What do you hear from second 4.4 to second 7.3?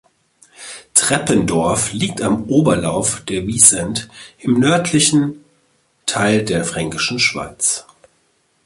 nördlichen Teil der Fränkischen